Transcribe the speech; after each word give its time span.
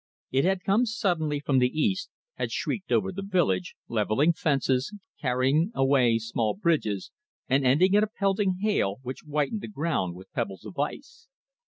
It 0.31 0.45
had 0.45 0.63
come 0.63 0.87
suddenly 0.87 1.39
from 1.39 1.59
the 1.59 1.69
east, 1.79 2.09
had 2.33 2.51
shrieked 2.51 2.91
over 2.91 3.11
the 3.11 3.21
village, 3.21 3.75
levelling 3.87 4.33
fences, 4.33 4.91
carrying 5.21 5.69
away 5.75 6.17
small 6.17 6.55
bridges, 6.55 7.11
and 7.47 7.63
ending 7.63 7.93
in 7.93 8.03
a 8.03 8.07
pelting 8.07 8.57
hail, 8.61 8.97
which 9.03 9.19
whitened 9.19 9.61
the 9.61 9.67
ground 9.67 10.15
with 10.15 10.31
pebbles 10.33 10.65
of 10.65 10.79
ice. 10.79 11.27